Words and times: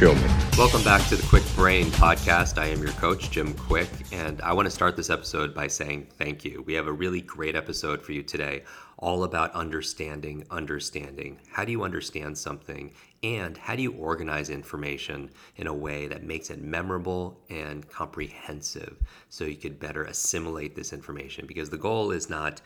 Show 0.00 0.14
me. 0.14 0.22
Welcome 0.56 0.82
back 0.82 1.06
to 1.10 1.16
the 1.16 1.22
Kwik 1.24 1.44
Brain 1.54 1.88
podcast. 1.88 2.56
I 2.56 2.68
am 2.68 2.82
your 2.82 2.92
coach, 2.92 3.30
Jim 3.30 3.52
Kwik, 3.52 3.90
and 4.12 4.40
I 4.40 4.54
want 4.54 4.64
to 4.64 4.70
start 4.70 4.96
this 4.96 5.10
episode 5.10 5.54
by 5.54 5.66
saying 5.66 6.06
thank 6.16 6.42
you. 6.42 6.62
We 6.66 6.72
have 6.72 6.86
a 6.86 6.92
really 6.92 7.20
great 7.20 7.54
episode 7.54 8.00
for 8.00 8.12
you 8.12 8.22
today, 8.22 8.62
all 8.96 9.24
about 9.24 9.52
understanding, 9.52 10.46
understanding. 10.50 11.38
How 11.52 11.66
do 11.66 11.72
you 11.72 11.82
understand 11.82 12.38
something? 12.38 12.94
And 13.22 13.58
how 13.58 13.76
do 13.76 13.82
you 13.82 13.92
organize 13.92 14.48
information 14.48 15.28
in 15.56 15.66
a 15.66 15.74
way 15.74 16.06
that 16.06 16.24
makes 16.24 16.48
it 16.48 16.62
memorable 16.62 17.38
and 17.50 17.86
comprehensive 17.90 18.96
so 19.28 19.44
you 19.44 19.56
could 19.56 19.78
better 19.78 20.04
assimilate 20.04 20.74
this 20.74 20.94
information? 20.94 21.44
Because 21.46 21.68
the 21.68 21.76
goal 21.76 22.10
is 22.10 22.30
not 22.30 22.62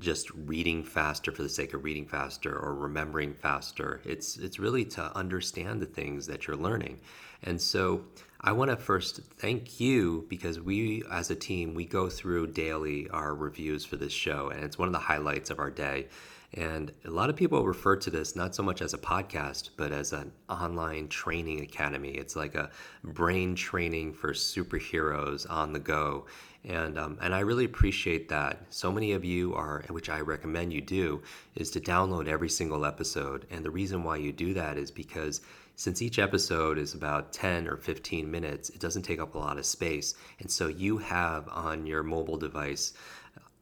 just 0.00 0.30
reading 0.30 0.84
faster 0.84 1.32
for 1.32 1.42
the 1.42 1.48
sake 1.48 1.74
of 1.74 1.84
reading 1.84 2.06
faster 2.06 2.56
or 2.56 2.74
remembering 2.74 3.34
faster. 3.34 4.00
It's 4.04 4.36
it's 4.36 4.58
really 4.58 4.84
to 4.86 5.16
understand 5.16 5.80
the 5.80 5.86
things 5.86 6.26
that 6.26 6.46
you're 6.46 6.56
learning. 6.56 7.00
And 7.42 7.60
so 7.60 8.04
I 8.40 8.52
want 8.52 8.70
to 8.70 8.76
first 8.76 9.20
thank 9.38 9.80
you 9.80 10.26
because 10.28 10.60
we 10.60 11.02
as 11.10 11.30
a 11.30 11.36
team 11.36 11.74
we 11.74 11.84
go 11.84 12.08
through 12.08 12.48
daily 12.48 13.08
our 13.10 13.34
reviews 13.34 13.84
for 13.84 13.96
this 13.96 14.12
show 14.12 14.50
and 14.50 14.64
it's 14.64 14.78
one 14.78 14.88
of 14.88 14.92
the 14.92 15.00
highlights 15.00 15.50
of 15.50 15.58
our 15.58 15.70
day. 15.70 16.06
And 16.54 16.92
a 17.04 17.10
lot 17.10 17.28
of 17.28 17.36
people 17.36 17.64
refer 17.66 17.96
to 17.96 18.10
this 18.10 18.34
not 18.34 18.54
so 18.54 18.62
much 18.62 18.80
as 18.80 18.94
a 18.94 18.98
podcast, 18.98 19.70
but 19.76 19.92
as 19.92 20.12
an 20.12 20.32
online 20.48 21.08
training 21.08 21.60
academy. 21.60 22.10
It's 22.10 22.36
like 22.36 22.54
a 22.54 22.70
brain 23.04 23.54
training 23.54 24.14
for 24.14 24.32
superheroes 24.32 25.48
on 25.50 25.72
the 25.72 25.78
go 25.78 26.24
and 26.64 26.98
um, 26.98 27.18
and 27.22 27.34
I 27.34 27.40
really 27.40 27.64
appreciate 27.64 28.28
that. 28.28 28.60
So 28.70 28.90
many 28.90 29.12
of 29.12 29.24
you 29.24 29.54
are, 29.54 29.84
which 29.88 30.10
I 30.10 30.20
recommend 30.20 30.72
you 30.72 30.80
do, 30.80 31.22
is 31.54 31.70
to 31.72 31.80
download 31.80 32.28
every 32.28 32.48
single 32.48 32.84
episode. 32.84 33.46
And 33.50 33.64
the 33.64 33.70
reason 33.70 34.02
why 34.02 34.16
you 34.16 34.32
do 34.32 34.54
that 34.54 34.76
is 34.76 34.90
because 34.90 35.40
since 35.76 36.02
each 36.02 36.18
episode 36.18 36.76
is 36.76 36.94
about 36.94 37.32
10 37.32 37.68
or 37.68 37.76
15 37.76 38.28
minutes, 38.28 38.70
it 38.70 38.80
doesn't 38.80 39.02
take 39.02 39.20
up 39.20 39.36
a 39.36 39.38
lot 39.38 39.58
of 39.58 39.66
space, 39.66 40.14
and 40.40 40.50
so 40.50 40.66
you 40.66 40.98
have 40.98 41.48
on 41.48 41.86
your 41.86 42.02
mobile 42.02 42.36
device 42.36 42.94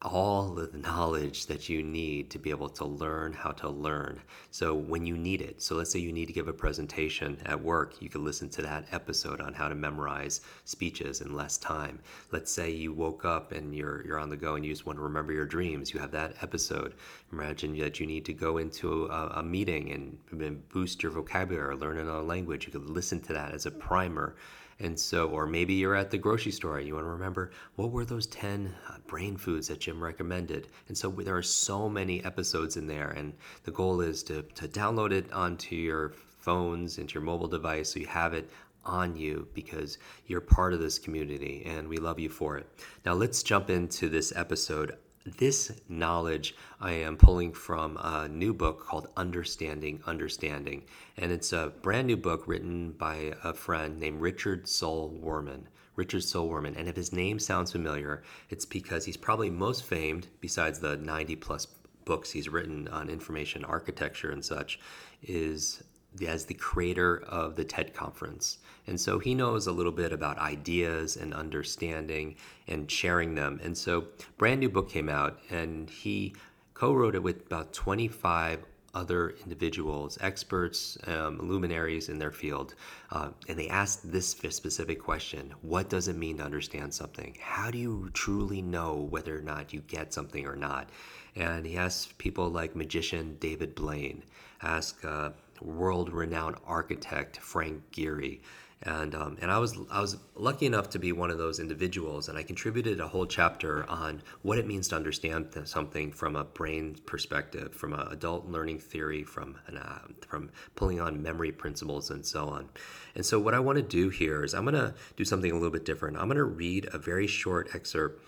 all 0.03 0.49
the 0.49 0.77
knowledge 0.77 1.47
that 1.47 1.67
you 1.67 1.81
need 1.81 2.29
to 2.29 2.37
be 2.37 2.51
able 2.51 2.69
to 2.69 2.85
learn 2.85 3.33
how 3.33 3.49
to 3.49 3.67
learn. 3.67 4.21
So 4.51 4.75
when 4.75 5.05
you 5.07 5.17
need 5.17 5.41
it, 5.41 5.61
so 5.61 5.75
let's 5.75 5.91
say 5.91 5.99
you 5.99 6.13
need 6.13 6.27
to 6.27 6.33
give 6.33 6.47
a 6.47 6.53
presentation 6.53 7.39
at 7.45 7.61
work, 7.61 7.99
you 7.99 8.07
can 8.07 8.23
listen 8.23 8.47
to 8.49 8.61
that 8.61 8.85
episode 8.91 9.41
on 9.41 9.53
how 9.53 9.67
to 9.67 9.75
memorize 9.75 10.41
speeches 10.65 11.21
in 11.21 11.33
less 11.33 11.57
time. 11.57 11.99
Let's 12.31 12.51
say 12.51 12.69
you 12.69 12.93
woke 12.93 13.25
up 13.25 13.51
and 13.51 13.73
you're 13.73 14.05
you're 14.05 14.19
on 14.19 14.29
the 14.29 14.37
go 14.37 14.55
and 14.55 14.63
you 14.63 14.71
just 14.71 14.85
want 14.85 14.99
to 14.99 15.03
remember 15.03 15.33
your 15.33 15.45
dreams, 15.45 15.93
you 15.93 15.99
have 15.99 16.11
that 16.11 16.35
episode. 16.41 16.93
Imagine 17.31 17.75
that 17.79 17.99
you 17.99 18.05
need 18.05 18.25
to 18.25 18.33
go 18.33 18.57
into 18.57 19.05
a, 19.07 19.27
a 19.37 19.43
meeting 19.43 19.91
and, 19.91 20.17
and 20.43 20.69
boost 20.69 21.01
your 21.01 21.11
vocabulary 21.11 21.69
or 21.69 21.75
learn 21.75 21.97
another 21.97 22.21
language. 22.21 22.67
You 22.67 22.71
could 22.71 22.89
listen 22.89 23.19
to 23.21 23.33
that 23.33 23.53
as 23.53 23.65
a 23.65 23.71
primer 23.71 24.35
and 24.79 24.99
so, 24.99 25.29
or 25.29 25.47
maybe 25.47 25.73
you're 25.73 25.95
at 25.95 26.11
the 26.11 26.17
grocery 26.17 26.51
store 26.51 26.77
and 26.77 26.87
you 26.87 26.93
want 26.93 27.05
to 27.05 27.09
remember 27.11 27.51
what 27.75 27.91
were 27.91 28.05
those 28.05 28.27
10 28.27 28.73
uh, 28.89 28.97
brain 29.07 29.35
foods 29.35 29.67
that 29.67 29.79
Jim 29.79 30.03
recommended. 30.03 30.67
And 30.87 30.97
so 30.97 31.09
there 31.09 31.35
are 31.35 31.43
so 31.43 31.89
many 31.89 32.23
episodes 32.23 32.77
in 32.77 32.85
there. 32.85 33.09
And 33.09 33.33
the 33.63 33.71
goal 33.71 34.01
is 34.01 34.21
to, 34.23 34.43
to 34.43 34.67
download 34.67 35.11
it 35.11 35.31
onto 35.33 35.75
your 35.75 36.13
phones, 36.39 36.99
into 36.99 37.15
your 37.15 37.23
mobile 37.23 37.47
device, 37.47 37.91
so 37.91 37.99
you 37.99 38.07
have 38.07 38.33
it 38.33 38.49
on 38.85 39.15
you 39.15 39.47
because 39.53 39.97
you're 40.27 40.41
part 40.41 40.73
of 40.73 40.79
this 40.79 40.97
community 40.99 41.63
and 41.65 41.87
we 41.87 41.97
love 41.97 42.19
you 42.19 42.29
for 42.29 42.57
it. 42.57 42.67
Now, 43.03 43.13
let's 43.13 43.43
jump 43.43 43.69
into 43.69 44.09
this 44.09 44.31
episode 44.35 44.95
this 45.37 45.71
knowledge 45.89 46.55
I 46.79 46.91
am 46.93 47.17
pulling 47.17 47.53
from 47.53 47.97
a 47.97 48.27
new 48.27 48.53
book 48.53 48.85
called 48.85 49.07
Understanding 49.17 50.01
Understanding. 50.05 50.83
And 51.17 51.31
it's 51.31 51.53
a 51.53 51.73
brand 51.81 52.07
new 52.07 52.17
book 52.17 52.43
written 52.47 52.91
by 52.91 53.33
a 53.43 53.53
friend 53.53 53.99
named 53.99 54.21
Richard 54.21 54.67
Saul 54.67 55.13
Wurman. 55.21 55.63
Richard 55.95 56.23
Saul 56.23 56.49
Wurman. 56.49 56.77
And 56.77 56.87
if 56.87 56.95
his 56.95 57.11
name 57.11 57.39
sounds 57.39 57.71
familiar, 57.71 58.23
it's 58.49 58.65
because 58.65 59.03
he's 59.03 59.17
probably 59.17 59.49
most 59.49 59.83
famed, 59.83 60.27
besides 60.39 60.79
the 60.79 60.95
90 60.97 61.35
plus 61.37 61.67
books 62.05 62.31
he's 62.31 62.47
written 62.47 62.87
on 62.87 63.09
information 63.09 63.65
architecture 63.65 64.31
and 64.31 64.45
such, 64.45 64.79
is 65.23 65.83
as 66.25 66.45
the 66.45 66.53
creator 66.53 67.23
of 67.27 67.55
the 67.55 67.63
TED 67.63 67.93
Conference. 67.93 68.59
And 68.87 68.99
so 68.99 69.19
he 69.19 69.35
knows 69.35 69.67
a 69.67 69.71
little 69.71 69.91
bit 69.91 70.13
about 70.13 70.37
ideas 70.37 71.17
and 71.17 71.33
understanding 71.33 72.35
and 72.67 72.89
sharing 72.89 73.35
them. 73.35 73.59
And 73.63 73.77
so, 73.77 74.05
brand 74.37 74.61
new 74.61 74.69
book 74.69 74.89
came 74.89 75.09
out, 75.09 75.39
and 75.49 75.89
he 75.89 76.33
co 76.73 76.93
wrote 76.93 77.15
it 77.15 77.23
with 77.23 77.45
about 77.47 77.73
25 77.73 78.65
other 78.97 79.35
individuals, 79.43 80.17
experts, 80.21 80.97
um, 81.05 81.37
luminaries 81.39 82.09
in 82.09 82.17
their 82.17 82.31
field, 82.31 82.73
uh, 83.11 83.29
and 83.47 83.59
they 83.59 83.67
asked 83.67 84.11
this 84.11 84.27
specific 84.27 84.99
question 84.99 85.53
What 85.61 85.89
does 85.89 86.07
it 86.07 86.15
mean 86.15 86.37
to 86.37 86.43
understand 86.43 86.93
something? 86.93 87.37
How 87.39 87.69
do 87.69 87.77
you 87.77 88.09
truly 88.13 88.61
know 88.61 89.07
whether 89.09 89.37
or 89.37 89.41
not 89.41 89.73
you 89.73 89.81
get 89.81 90.13
something 90.13 90.47
or 90.47 90.55
not? 90.55 90.89
And 91.35 91.65
he 91.65 91.77
asked 91.77 92.17
people 92.17 92.49
like 92.49 92.75
magician 92.75 93.37
David 93.39 93.75
Blaine, 93.75 94.23
ask 94.61 95.03
uh, 95.05 95.29
world 95.61 96.11
renowned 96.11 96.57
architect 96.65 97.37
Frank 97.37 97.81
Gehry, 97.91 98.39
and 98.83 99.15
um, 99.15 99.37
and 99.41 99.49
I 99.49 99.57
was 99.57 99.75
I 99.89 99.99
was 99.99 100.17
lucky 100.35 100.67
enough 100.67 100.89
to 100.91 100.99
be 100.99 101.11
one 101.11 101.31
of 101.31 101.39
those 101.39 101.59
individuals, 101.59 102.29
and 102.29 102.37
I 102.37 102.43
contributed 102.43 102.99
a 102.99 103.07
whole 103.07 103.25
chapter 103.25 103.89
on 103.89 104.21
what 104.43 104.59
it 104.59 104.67
means 104.67 104.87
to 104.89 104.95
understand 104.95 105.47
something 105.65 106.11
from 106.11 106.35
a 106.35 106.43
brain 106.43 106.95
perspective, 107.07 107.73
from 107.73 107.93
an 107.93 108.07
adult 108.11 108.45
learning 108.45 108.79
theory, 108.79 109.23
from 109.23 109.57
an, 109.65 109.77
uh, 109.77 109.99
from 110.27 110.51
pulling 110.75 111.01
on 111.01 111.23
memory 111.23 111.51
principles, 111.51 112.11
and 112.11 112.23
so 112.23 112.47
on. 112.49 112.69
And 113.15 113.25
so, 113.25 113.39
what 113.39 113.55
I 113.55 113.59
want 113.59 113.77
to 113.77 113.83
do 113.83 114.09
here 114.09 114.43
is 114.43 114.53
I'm 114.53 114.63
going 114.63 114.75
to 114.75 114.93
do 115.15 115.25
something 115.25 115.49
a 115.49 115.55
little 115.55 115.71
bit 115.71 115.85
different. 115.85 116.17
I'm 116.17 116.27
going 116.27 116.37
to 116.37 116.43
read 116.43 116.87
a 116.93 116.99
very 116.99 117.25
short 117.25 117.69
excerpt 117.73 118.21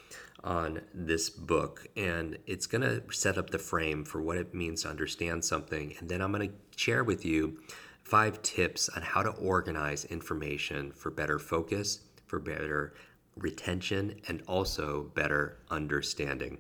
on 0.44 0.82
this 0.94 1.30
book, 1.30 1.88
and 1.96 2.38
it's 2.48 2.66
going 2.66 2.82
to 2.82 3.04
set 3.12 3.38
up 3.38 3.50
the 3.50 3.60
frame 3.60 4.04
for 4.06 4.22
what 4.22 4.38
it 4.38 4.54
means 4.54 4.84
to 4.84 4.90
understand 4.90 5.44
something, 5.44 5.96
and 6.00 6.10
then 6.10 6.22
I'm 6.22 6.32
going 6.32 6.50
to 6.50 6.56
share 6.76 7.04
with 7.04 7.26
you 7.26 7.60
five 8.04 8.42
tips 8.42 8.90
on 8.90 9.02
how 9.02 9.22
to 9.22 9.30
organize 9.30 10.06
information 10.06 10.92
for 10.92 11.12
better 11.12 11.38
focus, 11.38 12.00
for 12.26 12.40
better 12.40 12.94
retention, 13.38 14.20
and 14.28 14.42
also 14.48 15.04
better 15.16 15.58
understanding. 15.70 16.58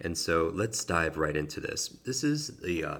And 0.00 0.16
so 0.16 0.50
let's 0.54 0.84
dive 0.84 1.16
right 1.16 1.36
into 1.36 1.60
this. 1.60 1.88
This 2.04 2.24
is 2.24 2.58
the 2.58 2.84
uh, 2.84 2.98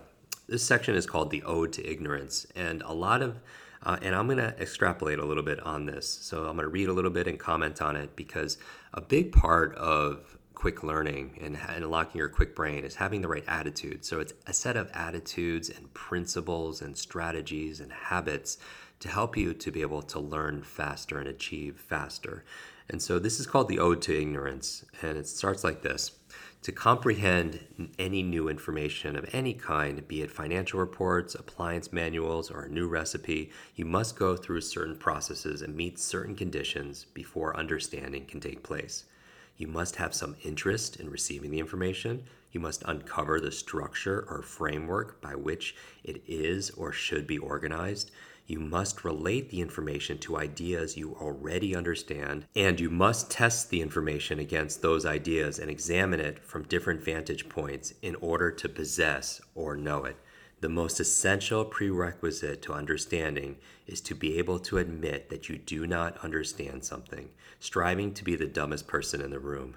this 0.49 0.65
section 0.65 0.95
is 0.95 1.07
called 1.07 1.31
the 1.31 1.43
Ode 1.43 1.73
to 1.75 1.87
Ignorance, 1.89 2.47
and 2.57 2.83
a 2.83 2.93
lot 2.93 3.23
of 3.23 3.41
uh, 3.83 3.97
and 4.03 4.15
I'm 4.15 4.27
going 4.27 4.39
to 4.39 4.61
extrapolate 4.61 5.19
a 5.19 5.25
little 5.25 5.43
bit 5.43 5.61
on 5.61 5.87
this. 5.87 6.09
So 6.09 6.47
I'm 6.47 6.57
going 6.57 6.65
to 6.65 6.69
read 6.69 6.89
a 6.89 6.93
little 6.93 7.11
bit 7.11 7.29
and 7.29 7.39
comment 7.39 7.81
on 7.81 7.95
it 7.97 8.17
because 8.17 8.59
a 8.95 9.01
big 9.01 9.33
part 9.33 9.75
of 9.77 10.39
quick 10.55 10.83
learning 10.83 11.39
and, 11.41 11.57
and 11.69 11.85
unlocking 11.85 12.19
your 12.19 12.29
Kwik 12.29 12.55
Brain 12.57 12.85
is 12.85 12.97
having 12.97 13.21
the 13.21 13.29
right 13.29 13.45
attitude. 13.47 14.05
So 14.05 14.19
it's 14.19 14.33
a 14.47 14.53
set 14.53 14.77
of 14.77 14.91
attitudes 14.93 15.71
and 15.71 15.93
principles 15.95 16.83
and 16.83 16.97
strategies 16.99 17.79
and 17.79 17.93
habits 17.93 18.59
to 19.01 19.09
help 19.09 19.37
you 19.37 19.55
to 19.55 19.71
be 19.71 19.83
able 19.83 20.03
to 20.03 20.19
learn 20.19 20.63
faster 20.63 21.19
and 21.19 21.29
achieve 21.29 21.79
faster. 21.79 22.45
And 22.91 23.03
so 23.03 23.19
this 23.19 23.39
is 23.39 23.47
called 23.47 23.69
the 23.69 23.79
Ode 23.79 24.01
to 24.03 24.19
Ignorance. 24.19 24.85
And 25.03 25.19
it 25.19 25.27
starts 25.27 25.63
like 25.63 25.83
this 25.83 26.13
To 26.63 26.73
comprehend 26.73 27.61
any 27.99 28.23
new 28.23 28.49
information 28.49 29.15
of 29.15 29.29
any 29.33 29.53
kind, 29.53 30.07
be 30.09 30.23
it 30.23 30.31
financial 30.31 30.81
reports, 30.81 31.35
appliance 31.35 31.93
manuals, 31.93 32.51
or 32.51 32.63
a 32.63 32.69
new 32.71 32.89
recipe, 32.89 33.51
you 33.75 33.85
must 33.85 34.19
go 34.19 34.37
through 34.37 34.63
certain 34.63 34.97
processes 34.97 35.63
and 35.63 35.77
meet 35.77 35.99
certain 35.99 36.35
conditions 36.35 37.05
before 37.13 37.57
understanding 37.57 38.25
can 38.25 38.41
take 38.41 38.63
place. 38.63 39.05
You 39.59 39.67
must 39.67 39.97
have 39.97 40.15
some 40.15 40.37
interest 40.45 40.97
in 40.97 41.11
receiving 41.11 41.51
the 41.51 41.59
information. 41.59 42.25
You 42.53 42.61
must 42.61 42.85
uncover 42.87 43.41
the 43.41 43.53
structure 43.53 44.25
or 44.31 44.41
framework 44.43 45.21
by 45.21 45.35
which 45.35 45.75
it 46.05 46.23
is 46.27 46.71
or 46.71 46.93
should 46.93 47.27
be 47.27 47.39
organized. 47.39 48.13
You 48.49 48.61
must 48.61 49.05
relate 49.05 49.51
the 49.51 49.61
information 49.61 50.17
to 50.21 50.39
ideas 50.39 50.97
you 50.97 51.15
already 51.21 51.77
understand, 51.77 52.47
and 52.57 52.81
you 52.81 52.89
must 52.89 53.31
test 53.31 53.69
the 53.69 53.83
information 53.83 54.39
against 54.39 54.81
those 54.81 55.05
ideas 55.05 55.59
and 55.59 55.71
examine 55.71 56.19
it 56.19 56.43
from 56.43 56.63
different 56.63 57.03
vantage 57.03 57.51
points 57.51 57.93
in 58.01 58.15
order 58.17 58.51
to 58.51 58.69
possess 58.71 59.43
or 59.55 59.77
know 59.77 60.07
it. 60.07 60.17
The 60.63 60.71
most 60.71 60.99
essential 60.99 61.67
prerequisite 61.67 62.63
to 62.63 62.73
understanding 62.73 63.59
is 63.87 64.01
to 64.01 64.15
be 64.15 64.39
able 64.39 64.59
to 64.61 64.79
admit 64.79 65.29
that 65.29 65.51
you 65.51 65.59
do 65.59 65.87
not 65.87 66.17
understand 66.25 66.85
something, 66.85 67.29
striving 67.61 68.15
to 68.15 68.25
be 68.25 68.35
the 68.35 68.47
dumbest 68.47 68.87
person 68.87 69.21
in 69.21 69.31
the 69.31 69.39
room. 69.39 69.77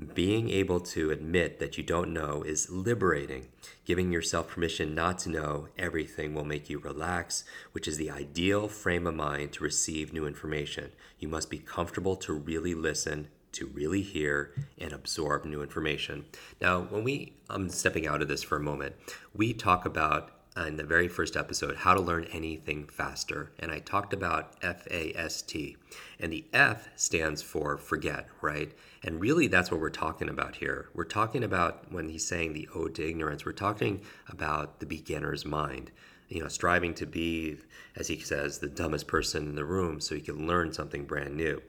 Being 0.00 0.48
able 0.48 0.80
to 0.80 1.10
admit 1.10 1.58
that 1.58 1.76
you 1.76 1.84
don't 1.84 2.14
know 2.14 2.42
is 2.42 2.70
liberating. 2.70 3.48
Giving 3.84 4.10
yourself 4.10 4.48
permission 4.48 4.94
not 4.94 5.18
to 5.20 5.28
know 5.28 5.68
everything 5.76 6.32
will 6.32 6.44
make 6.44 6.70
you 6.70 6.78
relax, 6.78 7.44
which 7.72 7.86
is 7.86 7.98
the 7.98 8.10
ideal 8.10 8.66
frame 8.66 9.06
of 9.06 9.14
mind 9.14 9.52
to 9.52 9.64
receive 9.64 10.12
new 10.12 10.26
information. 10.26 10.92
You 11.18 11.28
must 11.28 11.50
be 11.50 11.58
comfortable 11.58 12.16
to 12.16 12.32
really 12.32 12.74
listen, 12.74 13.28
to 13.52 13.66
really 13.66 14.00
hear, 14.00 14.54
and 14.78 14.94
absorb 14.94 15.44
new 15.44 15.60
information. 15.60 16.24
Now, 16.62 16.80
when 16.80 17.04
we, 17.04 17.34
I'm 17.50 17.68
stepping 17.68 18.06
out 18.06 18.22
of 18.22 18.28
this 18.28 18.42
for 18.42 18.56
a 18.56 18.60
moment, 18.60 18.94
we 19.34 19.52
talk 19.52 19.84
about 19.84 20.30
Uh, 20.56 20.62
in 20.62 20.76
the 20.76 20.82
very 20.82 21.06
first 21.06 21.36
episode 21.36 21.76
how 21.76 21.94
to 21.94 22.00
learn 22.00 22.24
anything 22.32 22.84
faster. 22.84 23.52
And 23.60 23.70
I 23.70 23.78
talked 23.78 24.12
about 24.12 24.60
FAST. 24.60 25.76
And 26.18 26.32
the 26.32 26.44
F 26.52 26.88
stands 26.96 27.40
for 27.40 27.76
forget, 27.76 28.26
right? 28.40 28.72
And 29.04 29.20
really, 29.20 29.46
that's 29.46 29.70
what 29.70 29.80
we're 29.80 29.90
talking 29.90 30.28
about 30.28 30.56
here. 30.56 30.88
We're 30.92 31.04
talking 31.04 31.44
about 31.44 31.92
when 31.92 32.08
he's 32.08 32.26
saying 32.26 32.52
the 32.52 32.68
ode 32.74 32.96
to 32.96 33.08
ignorance, 33.08 33.44
we're 33.46 33.52
talking 33.52 34.02
about 34.28 34.80
the 34.80 34.86
beginner's 34.86 35.44
mind. 35.44 35.92
You 36.28 36.42
know, 36.42 36.48
striving 36.48 36.94
to 36.94 37.06
be, 37.06 37.58
as 37.94 38.08
he 38.08 38.18
says, 38.18 38.58
the 38.58 38.68
dumbest 38.68 39.06
person 39.06 39.48
in 39.48 39.54
the 39.54 39.64
room 39.64 40.00
so 40.00 40.16
he 40.16 40.20
can 40.20 40.48
learn 40.48 40.72
something 40.72 41.04
brand 41.04 41.36
new. 41.36 41.62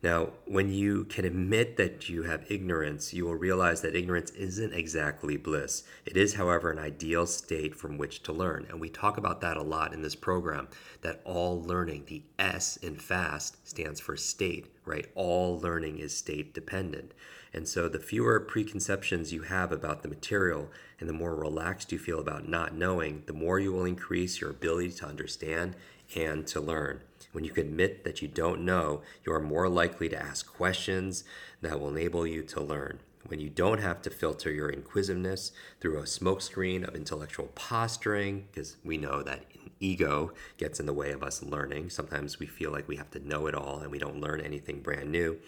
Now, 0.00 0.28
when 0.44 0.72
you 0.72 1.06
can 1.06 1.24
admit 1.24 1.76
that 1.76 2.08
you 2.08 2.22
have 2.22 2.48
ignorance, 2.48 3.12
you 3.12 3.24
will 3.24 3.34
realize 3.34 3.80
that 3.80 3.96
ignorance 3.96 4.30
isn't 4.30 4.72
exactly 4.72 5.36
bliss. 5.36 5.82
It 6.06 6.16
is, 6.16 6.34
however, 6.34 6.70
an 6.70 6.78
ideal 6.78 7.26
state 7.26 7.74
from 7.74 7.98
which 7.98 8.22
to 8.22 8.32
learn. 8.32 8.66
And 8.70 8.80
we 8.80 8.90
talk 8.90 9.16
about 9.18 9.40
that 9.40 9.56
a 9.56 9.62
lot 9.62 9.92
in 9.92 10.02
this 10.02 10.14
program 10.14 10.68
that 11.00 11.20
all 11.24 11.60
learning, 11.60 12.04
the 12.06 12.22
S 12.38 12.76
in 12.76 12.94
FAST, 12.94 13.68
stands 13.68 13.98
for 13.98 14.16
state, 14.16 14.66
right? 14.84 15.06
All 15.16 15.58
learning 15.58 15.98
is 15.98 16.16
state 16.16 16.54
dependent. 16.54 17.12
And 17.52 17.66
so 17.66 17.88
the 17.88 17.98
fewer 17.98 18.38
preconceptions 18.38 19.32
you 19.32 19.42
have 19.42 19.72
about 19.72 20.02
the 20.02 20.08
material 20.08 20.70
and 21.00 21.08
the 21.08 21.14
more 21.14 21.34
relaxed 21.34 21.90
you 21.90 21.98
feel 21.98 22.20
about 22.20 22.48
not 22.48 22.72
knowing, 22.72 23.24
the 23.26 23.32
more 23.32 23.58
you 23.58 23.72
will 23.72 23.84
increase 23.84 24.40
your 24.40 24.50
ability 24.50 24.92
to 24.92 25.06
understand 25.06 25.74
and 26.14 26.46
to 26.46 26.60
learn. 26.60 27.00
When 27.32 27.44
you 27.44 27.52
admit 27.56 28.04
that 28.04 28.22
you 28.22 28.28
don't 28.28 28.64
know, 28.64 29.02
you 29.24 29.32
are 29.32 29.40
more 29.40 29.68
likely 29.68 30.08
to 30.08 30.20
ask 30.20 30.46
questions 30.46 31.24
that 31.60 31.78
will 31.78 31.88
enable 31.88 32.26
you 32.26 32.42
to 32.44 32.60
learn. 32.60 33.00
When 33.26 33.40
you 33.40 33.50
don't 33.50 33.80
have 33.80 34.00
to 34.02 34.10
filter 34.10 34.50
your 34.50 34.70
inquisitiveness 34.70 35.52
through 35.80 35.98
a 35.98 36.02
smokescreen 36.04 36.86
of 36.86 36.94
intellectual 36.94 37.48
posturing, 37.54 38.46
because 38.50 38.76
we 38.82 38.96
know 38.96 39.22
that 39.22 39.44
ego 39.80 40.32
gets 40.56 40.80
in 40.80 40.86
the 40.86 40.92
way 40.92 41.12
of 41.12 41.22
us 41.22 41.42
learning. 41.42 41.90
Sometimes 41.90 42.38
we 42.38 42.46
feel 42.46 42.70
like 42.70 42.88
we 42.88 42.96
have 42.96 43.10
to 43.12 43.26
know 43.26 43.46
it 43.46 43.54
all 43.54 43.80
and 43.80 43.90
we 43.90 43.98
don't 43.98 44.20
learn 44.20 44.40
anything 44.40 44.80
brand 44.80 45.10
new. 45.10 45.38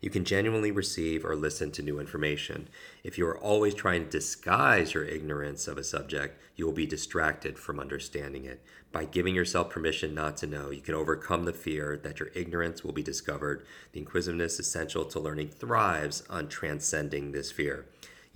You 0.00 0.10
can 0.10 0.24
genuinely 0.24 0.70
receive 0.70 1.24
or 1.24 1.34
listen 1.34 1.70
to 1.72 1.82
new 1.82 1.98
information. 1.98 2.68
If 3.02 3.16
you 3.16 3.26
are 3.26 3.38
always 3.38 3.74
trying 3.74 4.04
to 4.04 4.10
disguise 4.10 4.92
your 4.92 5.04
ignorance 5.04 5.66
of 5.66 5.78
a 5.78 5.84
subject, 5.84 6.40
you 6.56 6.66
will 6.66 6.72
be 6.72 6.86
distracted 6.86 7.58
from 7.58 7.80
understanding 7.80 8.44
it. 8.44 8.62
By 8.92 9.06
giving 9.06 9.34
yourself 9.34 9.70
permission 9.70 10.14
not 10.14 10.36
to 10.36 10.46
know, 10.46 10.70
you 10.70 10.80
can 10.80 10.94
overcome 10.94 11.46
the 11.46 11.52
fear 11.52 11.96
that 12.04 12.20
your 12.20 12.28
ignorance 12.34 12.84
will 12.84 12.92
be 12.92 13.02
discovered. 13.02 13.66
The 13.92 14.00
inquisitiveness 14.00 14.58
essential 14.58 15.04
to 15.06 15.18
learning 15.18 15.48
thrives 15.48 16.22
on 16.28 16.48
transcending 16.48 17.32
this 17.32 17.50
fear. 17.50 17.86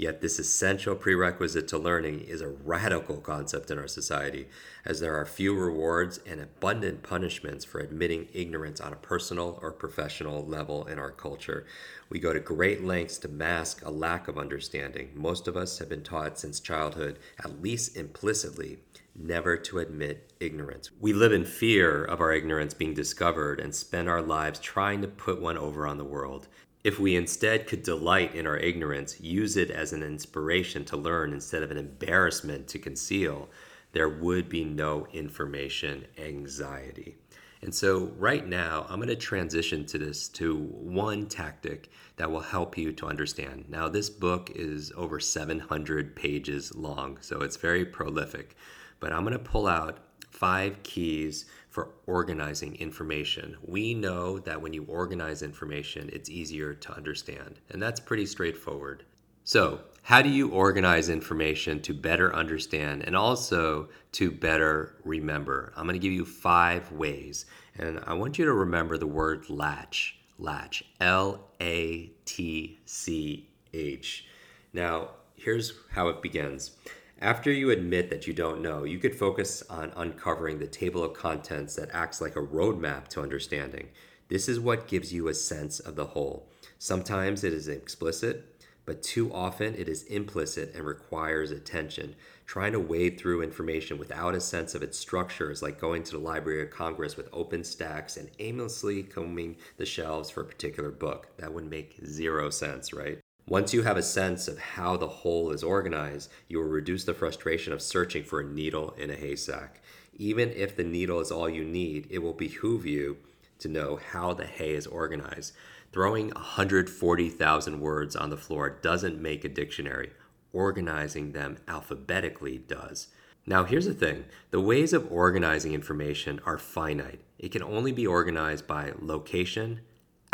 Yet, 0.00 0.20
this 0.20 0.38
essential 0.38 0.94
prerequisite 0.94 1.66
to 1.68 1.76
learning 1.76 2.20
is 2.20 2.40
a 2.40 2.46
radical 2.46 3.16
concept 3.16 3.68
in 3.72 3.78
our 3.78 3.88
society, 3.88 4.46
as 4.84 5.00
there 5.00 5.16
are 5.16 5.26
few 5.26 5.58
rewards 5.58 6.20
and 6.24 6.40
abundant 6.40 7.02
punishments 7.02 7.64
for 7.64 7.80
admitting 7.80 8.28
ignorance 8.32 8.80
on 8.80 8.92
a 8.92 8.96
personal 8.96 9.58
or 9.60 9.72
professional 9.72 10.46
level 10.46 10.86
in 10.86 11.00
our 11.00 11.10
culture. 11.10 11.66
We 12.10 12.20
go 12.20 12.32
to 12.32 12.38
great 12.38 12.84
lengths 12.84 13.18
to 13.18 13.28
mask 13.28 13.84
a 13.84 13.90
lack 13.90 14.28
of 14.28 14.38
understanding. 14.38 15.10
Most 15.16 15.48
of 15.48 15.56
us 15.56 15.80
have 15.80 15.88
been 15.88 16.04
taught 16.04 16.38
since 16.38 16.60
childhood, 16.60 17.18
at 17.42 17.60
least 17.60 17.96
implicitly, 17.96 18.78
never 19.16 19.56
to 19.56 19.80
admit 19.80 20.32
ignorance. 20.38 20.92
We 21.00 21.12
live 21.12 21.32
in 21.32 21.44
fear 21.44 22.04
of 22.04 22.20
our 22.20 22.32
ignorance 22.32 22.72
being 22.72 22.94
discovered 22.94 23.58
and 23.58 23.74
spend 23.74 24.08
our 24.08 24.22
lives 24.22 24.60
trying 24.60 25.02
to 25.02 25.08
put 25.08 25.40
one 25.40 25.58
over 25.58 25.88
on 25.88 25.98
the 25.98 26.04
world. 26.04 26.46
If 26.84 26.98
we 26.98 27.16
instead 27.16 27.66
could 27.66 27.82
delight 27.82 28.34
in 28.34 28.46
our 28.46 28.56
ignorance, 28.56 29.20
use 29.20 29.56
it 29.56 29.70
as 29.70 29.92
an 29.92 30.02
inspiration 30.02 30.84
to 30.86 30.96
learn 30.96 31.32
instead 31.32 31.62
of 31.62 31.70
an 31.70 31.76
embarrassment 31.76 32.68
to 32.68 32.78
conceal, 32.78 33.48
there 33.92 34.08
would 34.08 34.48
be 34.48 34.64
no 34.64 35.06
information 35.12 36.06
anxiety. 36.18 37.16
And 37.62 37.74
so, 37.74 38.12
right 38.16 38.46
now, 38.46 38.86
I'm 38.88 39.00
going 39.00 39.08
to 39.08 39.16
transition 39.16 39.84
to 39.86 39.98
this 39.98 40.28
to 40.30 40.56
one 40.56 41.26
tactic 41.26 41.90
that 42.16 42.30
will 42.30 42.40
help 42.40 42.78
you 42.78 42.92
to 42.92 43.06
understand. 43.06 43.64
Now, 43.68 43.88
this 43.88 44.08
book 44.08 44.52
is 44.54 44.92
over 44.96 45.18
700 45.18 46.14
pages 46.14 46.76
long, 46.76 47.18
so 47.20 47.40
it's 47.40 47.56
very 47.56 47.84
prolific, 47.84 48.56
but 49.00 49.12
I'm 49.12 49.24
going 49.24 49.32
to 49.32 49.40
pull 49.40 49.66
out 49.66 49.98
five 50.30 50.80
keys 50.84 51.46
for 51.68 51.90
organizing 52.06 52.76
information. 52.76 53.56
We 53.62 53.94
know 53.94 54.38
that 54.40 54.60
when 54.60 54.72
you 54.72 54.84
organize 54.88 55.42
information, 55.42 56.10
it's 56.12 56.30
easier 56.30 56.74
to 56.74 56.92
understand, 56.92 57.60
and 57.70 57.80
that's 57.80 58.00
pretty 58.00 58.26
straightforward. 58.26 59.04
So, 59.44 59.80
how 60.02 60.22
do 60.22 60.28
you 60.28 60.50
organize 60.50 61.08
information 61.08 61.80
to 61.82 61.94
better 61.94 62.34
understand 62.34 63.04
and 63.06 63.16
also 63.16 63.88
to 64.12 64.30
better 64.30 64.96
remember? 65.04 65.72
I'm 65.76 65.84
going 65.84 65.94
to 65.94 65.98
give 65.98 66.12
you 66.12 66.24
five 66.24 66.90
ways, 66.92 67.46
and 67.78 68.00
I 68.06 68.14
want 68.14 68.38
you 68.38 68.44
to 68.44 68.52
remember 68.52 68.98
the 68.98 69.06
word 69.06 69.48
latch. 69.50 70.18
Latch, 70.38 70.84
L 71.00 71.50
A 71.60 72.12
T 72.24 72.78
C 72.84 73.48
H. 73.74 74.26
Now, 74.72 75.10
here's 75.34 75.72
how 75.90 76.08
it 76.08 76.22
begins. 76.22 76.72
After 77.20 77.50
you 77.50 77.70
admit 77.70 78.10
that 78.10 78.28
you 78.28 78.32
don't 78.32 78.62
know, 78.62 78.84
you 78.84 79.00
could 79.00 79.14
focus 79.16 79.64
on 79.68 79.92
uncovering 79.96 80.60
the 80.60 80.68
table 80.68 81.02
of 81.02 81.14
contents 81.14 81.74
that 81.74 81.90
acts 81.92 82.20
like 82.20 82.36
a 82.36 82.40
roadmap 82.40 83.08
to 83.08 83.22
understanding. 83.22 83.88
This 84.28 84.48
is 84.48 84.60
what 84.60 84.86
gives 84.86 85.12
you 85.12 85.26
a 85.26 85.34
sense 85.34 85.80
of 85.80 85.96
the 85.96 86.06
whole. 86.06 86.48
Sometimes 86.78 87.42
it 87.42 87.52
is 87.52 87.66
explicit, 87.66 88.62
but 88.86 89.02
too 89.02 89.34
often 89.34 89.74
it 89.74 89.88
is 89.88 90.04
implicit 90.04 90.72
and 90.76 90.84
requires 90.84 91.50
attention. 91.50 92.14
Trying 92.46 92.72
to 92.72 92.80
wade 92.80 93.18
through 93.18 93.42
information 93.42 93.98
without 93.98 94.36
a 94.36 94.40
sense 94.40 94.76
of 94.76 94.84
its 94.84 94.96
structure 94.96 95.50
is 95.50 95.60
like 95.60 95.80
going 95.80 96.04
to 96.04 96.12
the 96.12 96.18
Library 96.18 96.62
of 96.62 96.70
Congress 96.70 97.16
with 97.16 97.28
open 97.32 97.64
stacks 97.64 98.16
and 98.16 98.30
aimlessly 98.38 99.02
combing 99.02 99.56
the 99.76 99.84
shelves 99.84 100.30
for 100.30 100.42
a 100.42 100.46
particular 100.46 100.92
book. 100.92 101.36
That 101.38 101.52
would 101.52 101.68
make 101.68 101.98
zero 102.06 102.48
sense, 102.50 102.92
right? 102.92 103.18
Once 103.48 103.72
you 103.72 103.82
have 103.82 103.96
a 103.96 104.02
sense 104.02 104.46
of 104.46 104.58
how 104.58 104.94
the 104.94 105.08
whole 105.08 105.50
is 105.50 105.62
organized, 105.62 106.30
you 106.48 106.58
will 106.58 106.66
reduce 106.66 107.04
the 107.04 107.14
frustration 107.14 107.72
of 107.72 107.80
searching 107.80 108.22
for 108.22 108.40
a 108.40 108.44
needle 108.44 108.94
in 108.98 109.08
a 109.08 109.16
haystack. 109.16 109.80
Even 110.18 110.50
if 110.50 110.76
the 110.76 110.84
needle 110.84 111.18
is 111.18 111.30
all 111.30 111.48
you 111.48 111.64
need, 111.64 112.06
it 112.10 112.18
will 112.18 112.34
behoove 112.34 112.84
you 112.84 113.16
to 113.58 113.68
know 113.68 113.98
how 114.12 114.34
the 114.34 114.44
hay 114.44 114.74
is 114.74 114.86
organized. 114.86 115.54
Throwing 115.92 116.28
140,000 116.32 117.80
words 117.80 118.14
on 118.14 118.28
the 118.28 118.36
floor 118.36 118.68
doesn't 118.68 119.20
make 119.20 119.46
a 119.46 119.48
dictionary. 119.48 120.10
Organizing 120.52 121.32
them 121.32 121.56
alphabetically 121.66 122.58
does. 122.58 123.08
Now, 123.46 123.64
here's 123.64 123.86
the 123.86 123.94
thing 123.94 124.26
the 124.50 124.60
ways 124.60 124.92
of 124.92 125.10
organizing 125.10 125.72
information 125.72 126.38
are 126.44 126.58
finite. 126.58 127.20
It 127.38 127.52
can 127.52 127.62
only 127.62 127.92
be 127.92 128.06
organized 128.06 128.66
by 128.66 128.92
location, 129.00 129.80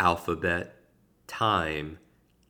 alphabet, 0.01 0.75
time, 1.27 1.99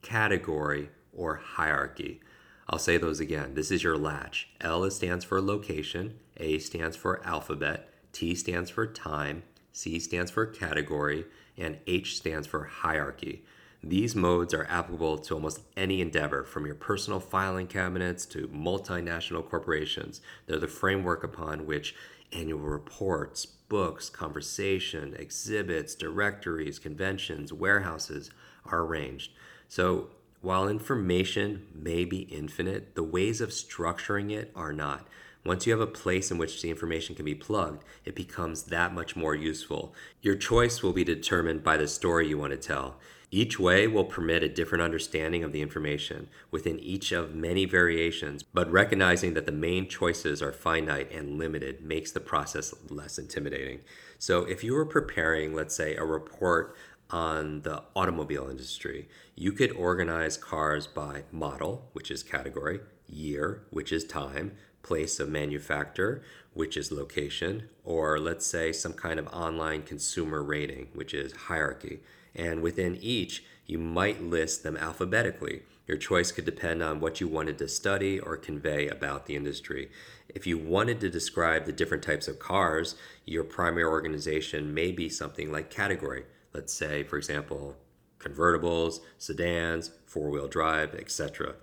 category, 0.06 0.90
or 1.12 1.36
hierarchy. 1.36 2.22
I'll 2.70 2.80
say 2.80 2.98
those 2.98 3.20
again. 3.20 3.56
This 3.56 3.72
is 3.72 3.84
your 3.84 3.98
latch. 3.98 4.50
L 4.62 4.90
stands 4.92 5.26
for 5.26 5.42
location, 5.42 6.20
A 6.38 6.60
stands 6.60 6.96
for 6.96 7.26
alphabet, 7.26 7.90
T 8.14 8.36
stands 8.36 8.70
for 8.70 8.86
time, 8.86 9.44
C 9.74 10.00
stands 10.00 10.32
for 10.32 10.46
category, 10.46 11.26
and 11.58 11.80
H 11.88 12.18
stands 12.18 12.48
for 12.48 12.66
hierarchy. 12.66 13.44
These 13.84 14.16
modes 14.16 14.54
are 14.54 14.68
applicable 14.70 15.18
to 15.20 15.34
almost 15.34 15.62
any 15.76 16.02
endeavor, 16.02 16.44
from 16.44 16.66
your 16.66 16.76
personal 16.76 17.20
filing 17.20 17.68
cabinets 17.68 18.26
to 18.28 18.48
multinational 18.48 19.48
corporations. 19.48 20.22
They're 20.46 20.60
the 20.60 20.68
framework 20.68 21.24
upon 21.24 21.66
which 21.66 21.96
annual 22.32 22.60
reports, 22.60 23.46
books, 23.46 24.10
conversation, 24.10 25.16
exhibits, 25.18 25.96
directories, 25.96 26.80
conventions, 26.80 27.52
warehouses 27.52 28.32
are 28.66 28.82
arranged. 28.82 29.32
So, 29.68 30.10
while 30.42 30.68
information 30.68 31.66
may 31.74 32.06
be 32.06 32.20
infinite, 32.22 32.94
the 32.94 33.04
ways 33.04 33.42
of 33.42 33.50
structuring 33.50 34.32
it 34.32 34.52
are 34.56 34.74
not. 34.74 35.08
Once 35.44 35.66
you 35.66 35.72
have 35.72 35.82
a 35.82 35.88
place 35.88 36.32
in 36.32 36.38
which 36.38 36.62
the 36.62 36.70
information 36.70 37.16
can 37.16 37.26
be 37.26 37.36
plugged, 37.36 37.84
it 38.04 38.16
becomes 38.16 38.64
that 38.64 38.94
much 38.94 39.16
more 39.16 39.36
useful. 39.36 39.94
Your 40.22 40.36
choice 40.36 40.82
will 40.82 40.94
be 40.94 41.04
determined 41.04 41.64
by 41.64 41.78
the 41.78 41.88
story 41.88 42.28
you 42.28 42.38
want 42.38 42.52
to 42.52 42.58
tell. 42.58 42.98
Each 43.32 43.60
way 43.60 43.88
will 43.88 44.06
permit 44.06 44.44
a 44.44 44.50
different 44.50 44.84
understanding 44.84 45.44
of 45.44 45.52
the 45.52 45.62
information 45.62 46.30
within 46.52 46.80
each 46.80 47.12
of 47.12 47.36
many 47.36 47.66
variations, 47.66 48.44
but 48.44 48.72
recognizing 48.72 49.34
that 49.34 49.46
the 49.46 49.52
main 49.52 49.88
choices 49.88 50.42
are 50.42 50.54
finite 50.54 51.12
and 51.12 51.38
limited 51.38 51.84
makes 51.84 52.12
the 52.12 52.20
process 52.20 52.74
less 52.90 53.18
intimidating. 53.18 53.82
So, 54.18 54.46
if 54.46 54.64
you 54.64 54.74
were 54.74 54.86
preparing, 54.86 55.54
let's 55.54 55.76
say, 55.76 55.96
a 55.96 56.06
report 56.06 56.76
on 57.16 57.62
the 57.62 57.82
automobile 57.96 58.50
industry. 58.50 59.08
You 59.36 59.54
could 59.54 59.72
organize 59.72 60.36
cars 60.36 60.86
by 60.86 61.24
model, 61.32 61.88
which 61.94 62.12
is 62.12 62.22
category, 62.22 62.82
year, 63.08 63.64
which 63.70 63.94
is 63.94 64.04
time, 64.04 64.52
place 64.84 65.18
of 65.22 65.30
manufacture, 65.30 66.24
which 66.54 66.76
is 66.76 66.92
location, 66.92 67.70
or 67.86 68.20
let's 68.20 68.46
say 68.46 68.74
some 68.74 68.92
kind 68.92 69.18
of 69.18 69.28
online 69.28 69.84
consumer 69.84 70.44
rating, 70.44 70.90
which 70.94 71.14
is 71.14 71.32
hierarchy. 71.48 72.02
And 72.36 72.62
within 72.62 72.98
each, 72.98 73.46
you 73.66 73.80
might 73.80 74.22
list 74.22 74.64
them 74.64 74.76
alphabetically. 74.76 75.62
Your 75.88 75.98
choice 75.98 76.34
could 76.34 76.44
depend 76.44 76.84
on 76.84 77.00
what 77.00 77.22
you 77.22 77.30
wanted 77.30 77.58
to 77.60 77.70
study 77.70 78.20
or 78.20 78.36
convey 78.36 78.90
about 78.90 79.26
the 79.26 79.38
industry. 79.38 79.90
If 80.28 80.46
you 80.46 80.58
wanted 80.58 81.00
to 81.00 81.10
describe 81.10 81.64
the 81.64 81.72
different 81.72 82.04
types 82.04 82.28
of 82.28 82.40
cars, 82.40 82.96
your 83.24 83.46
primary 83.46 83.86
organization 83.86 84.74
may 84.74 84.92
be 84.92 85.08
something 85.08 85.50
like 85.50 85.70
category. 85.70 86.26
Let's 86.56 86.72
say, 86.72 87.04
for 87.04 87.18
example, 87.18 87.76
convertibles, 88.18 89.02
sedans, 89.18 89.92
four 90.06 90.30
wheel 90.30 90.48
drive, 90.48 90.96
etc. 90.96 91.56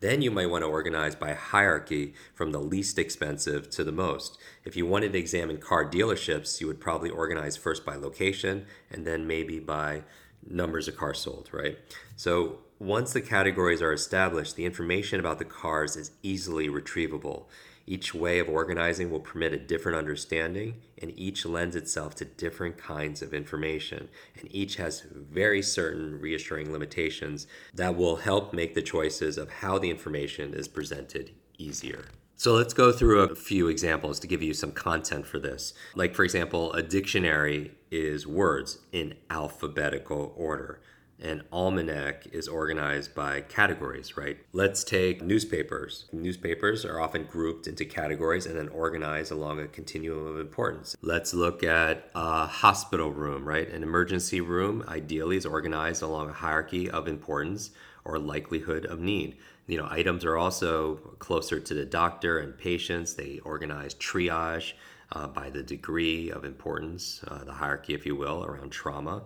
Then 0.00 0.22
you 0.22 0.32
might 0.32 0.50
want 0.50 0.62
to 0.62 0.68
organize 0.68 1.14
by 1.14 1.34
hierarchy 1.34 2.14
from 2.34 2.50
the 2.50 2.58
least 2.58 2.98
expensive 2.98 3.70
to 3.70 3.84
the 3.84 3.92
most. 3.92 4.38
If 4.64 4.76
you 4.76 4.86
wanted 4.86 5.12
to 5.12 5.20
examine 5.20 5.58
car 5.58 5.88
dealerships, 5.88 6.60
you 6.60 6.66
would 6.66 6.80
probably 6.80 7.10
organize 7.10 7.56
first 7.56 7.86
by 7.86 7.94
location 7.94 8.66
and 8.90 9.06
then 9.06 9.24
maybe 9.24 9.60
by 9.60 10.02
numbers 10.44 10.88
of 10.88 10.96
cars 10.96 11.20
sold, 11.20 11.48
right? 11.52 11.78
So 12.16 12.58
once 12.80 13.12
the 13.12 13.20
categories 13.20 13.82
are 13.82 13.92
established, 13.92 14.56
the 14.56 14.64
information 14.64 15.20
about 15.20 15.38
the 15.38 15.44
cars 15.44 15.96
is 15.96 16.12
easily 16.22 16.66
retrievable. 16.66 17.44
Each 17.86 18.14
way 18.14 18.38
of 18.38 18.48
organizing 18.48 19.10
will 19.10 19.20
permit 19.20 19.52
a 19.52 19.58
different 19.58 19.98
understanding, 19.98 20.76
and 21.00 21.12
each 21.14 21.44
lends 21.44 21.76
itself 21.76 22.14
to 22.16 22.24
different 22.24 22.78
kinds 22.78 23.20
of 23.20 23.34
information, 23.34 24.08
and 24.38 24.48
each 24.50 24.76
has 24.76 25.02
very 25.02 25.60
certain 25.60 26.18
reassuring 26.18 26.72
limitations 26.72 27.46
that 27.74 27.96
will 27.96 28.16
help 28.16 28.54
make 28.54 28.74
the 28.74 28.82
choices 28.82 29.36
of 29.36 29.50
how 29.50 29.78
the 29.78 29.90
information 29.90 30.54
is 30.54 30.66
presented 30.66 31.32
easier. 31.58 32.06
So 32.36 32.54
let's 32.54 32.72
go 32.72 32.92
through 32.92 33.20
a 33.20 33.34
few 33.34 33.68
examples 33.68 34.18
to 34.20 34.26
give 34.26 34.42
you 34.42 34.54
some 34.54 34.72
content 34.72 35.26
for 35.26 35.38
this. 35.38 35.74
Like, 35.94 36.14
for 36.14 36.24
example, 36.24 36.72
a 36.72 36.82
dictionary 36.82 37.72
is 37.90 38.26
words 38.26 38.78
in 38.92 39.16
alphabetical 39.28 40.32
order. 40.34 40.80
An 41.22 41.42
almanac 41.52 42.26
is 42.32 42.48
organized 42.48 43.14
by 43.14 43.42
categories, 43.42 44.16
right? 44.16 44.38
Let's 44.52 44.82
take 44.82 45.20
newspapers. 45.20 46.06
Newspapers 46.12 46.86
are 46.86 46.98
often 46.98 47.24
grouped 47.24 47.66
into 47.66 47.84
categories 47.84 48.46
and 48.46 48.56
then 48.56 48.68
organized 48.68 49.30
along 49.30 49.60
a 49.60 49.68
continuum 49.68 50.26
of 50.26 50.40
importance. 50.40 50.96
Let's 51.02 51.34
look 51.34 51.62
at 51.62 52.10
a 52.14 52.46
hospital 52.46 53.12
room, 53.12 53.46
right? 53.46 53.68
An 53.68 53.82
emergency 53.82 54.40
room 54.40 54.82
ideally 54.88 55.36
is 55.36 55.44
organized 55.44 56.02
along 56.02 56.30
a 56.30 56.32
hierarchy 56.32 56.90
of 56.90 57.06
importance 57.06 57.70
or 58.06 58.18
likelihood 58.18 58.86
of 58.86 58.98
need. 58.98 59.36
You 59.66 59.76
know, 59.76 59.88
items 59.90 60.24
are 60.24 60.38
also 60.38 60.96
closer 61.18 61.60
to 61.60 61.74
the 61.74 61.84
doctor 61.84 62.38
and 62.38 62.56
patients. 62.56 63.12
They 63.12 63.40
organize 63.44 63.94
triage 63.96 64.72
uh, 65.12 65.26
by 65.26 65.50
the 65.50 65.62
degree 65.62 66.30
of 66.30 66.46
importance, 66.46 67.20
uh, 67.28 67.44
the 67.44 67.52
hierarchy, 67.52 67.92
if 67.92 68.06
you 68.06 68.16
will, 68.16 68.42
around 68.42 68.70
trauma 68.70 69.22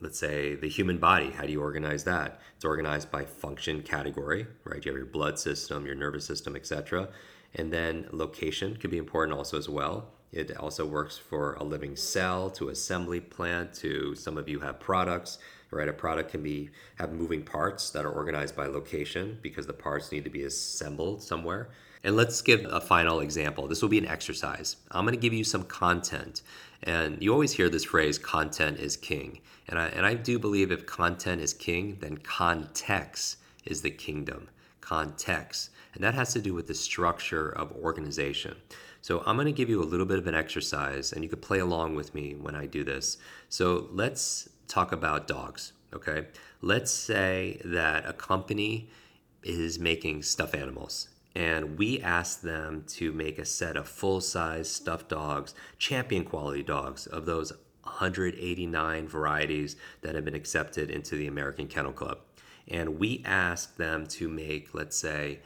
let's 0.00 0.18
say 0.18 0.54
the 0.54 0.68
human 0.68 0.98
body 0.98 1.30
how 1.30 1.44
do 1.44 1.52
you 1.52 1.60
organize 1.60 2.04
that? 2.04 2.40
It's 2.56 2.64
organized 2.64 3.10
by 3.10 3.24
function 3.24 3.82
category 3.82 4.46
right? 4.64 4.84
You 4.84 4.92
have 4.92 4.98
your 4.98 5.06
blood 5.06 5.38
system 5.38 5.86
your 5.86 5.94
nervous 5.94 6.24
system 6.24 6.56
etc 6.56 7.08
and 7.54 7.72
then 7.72 8.06
location 8.12 8.76
could 8.76 8.90
be 8.90 8.98
important 8.98 9.36
also 9.36 9.58
as 9.58 9.68
well. 9.68 10.10
It 10.30 10.54
also 10.56 10.84
works 10.84 11.16
for 11.16 11.54
a 11.54 11.64
living 11.64 11.96
cell 11.96 12.50
to 12.50 12.68
assembly 12.68 13.20
plant 13.20 13.72
to 13.76 14.14
some 14.14 14.36
of 14.36 14.48
you 14.48 14.60
have 14.60 14.78
products 14.78 15.38
right 15.70 15.88
a 15.88 15.92
product 15.92 16.30
can 16.30 16.42
be 16.42 16.70
have 16.96 17.12
moving 17.12 17.42
parts 17.42 17.90
that 17.90 18.04
are 18.04 18.10
organized 18.10 18.56
by 18.56 18.66
location 18.66 19.38
because 19.42 19.66
the 19.66 19.72
parts 19.72 20.10
need 20.12 20.24
to 20.24 20.30
be 20.30 20.44
assembled 20.44 21.22
somewhere 21.22 21.68
and 22.04 22.16
let's 22.16 22.42
give 22.42 22.64
a 22.64 22.80
final 22.80 23.20
example. 23.20 23.66
This 23.66 23.82
will 23.82 23.88
be 23.88 23.98
an 23.98 24.06
exercise. 24.06 24.76
I'm 24.90 25.04
going 25.04 25.14
to 25.14 25.20
give 25.20 25.32
you 25.32 25.44
some 25.44 25.64
content. 25.64 26.42
And 26.84 27.20
you 27.20 27.32
always 27.32 27.52
hear 27.52 27.68
this 27.68 27.84
phrase, 27.84 28.18
content 28.18 28.78
is 28.78 28.96
king. 28.96 29.40
And 29.68 29.78
I, 29.78 29.86
and 29.88 30.06
I 30.06 30.14
do 30.14 30.38
believe 30.38 30.70
if 30.70 30.86
content 30.86 31.40
is 31.40 31.52
king, 31.52 31.98
then 32.00 32.18
context 32.18 33.38
is 33.64 33.82
the 33.82 33.90
kingdom. 33.90 34.48
Context. 34.80 35.70
And 35.94 36.04
that 36.04 36.14
has 36.14 36.32
to 36.34 36.40
do 36.40 36.54
with 36.54 36.68
the 36.68 36.74
structure 36.74 37.50
of 37.50 37.72
organization. 37.72 38.56
So 39.02 39.22
I'm 39.26 39.36
going 39.36 39.46
to 39.46 39.52
give 39.52 39.68
you 39.68 39.82
a 39.82 39.84
little 39.84 40.06
bit 40.06 40.18
of 40.18 40.26
an 40.26 40.34
exercise, 40.34 41.12
and 41.12 41.22
you 41.24 41.30
could 41.30 41.42
play 41.42 41.58
along 41.58 41.96
with 41.96 42.14
me 42.14 42.34
when 42.34 42.54
I 42.54 42.66
do 42.66 42.84
this. 42.84 43.18
So 43.48 43.88
let's 43.90 44.48
talk 44.68 44.92
about 44.92 45.26
dogs, 45.26 45.72
okay? 45.92 46.26
Let's 46.60 46.92
say 46.92 47.60
that 47.64 48.08
a 48.08 48.12
company 48.12 48.88
is 49.42 49.78
making 49.78 50.22
stuffed 50.22 50.54
animals 50.54 51.08
and 51.38 51.78
we 51.78 52.00
asked 52.00 52.42
them 52.42 52.84
to 52.88 53.12
make 53.12 53.38
a 53.38 53.44
set 53.44 53.76
of 53.76 53.86
full 53.86 54.20
size 54.20 54.68
stuffed 54.68 55.08
dogs, 55.08 55.54
champion 55.78 56.24
quality 56.24 56.64
dogs 56.64 57.06
of 57.06 57.26
those 57.26 57.52
189 57.82 59.06
varieties 59.06 59.76
that 60.02 60.16
have 60.16 60.24
been 60.24 60.34
accepted 60.34 60.90
into 60.90 61.16
the 61.16 61.28
American 61.28 61.68
Kennel 61.68 61.92
Club. 61.92 62.18
And 62.66 62.98
we 62.98 63.22
asked 63.24 63.78
them 63.78 64.06
to 64.08 64.28
make, 64.28 64.74
let's 64.74 64.96
say, 64.96 65.38